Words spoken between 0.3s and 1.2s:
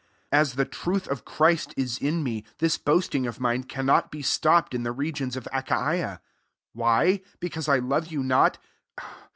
10 As the truth